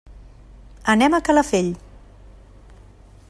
Anem 0.93 1.15
a 1.15 1.19
Calafell. 1.27 1.71